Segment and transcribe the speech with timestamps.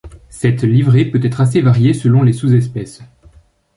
[0.29, 3.03] Cette livrée peut être assez variée selon les sous-espèces.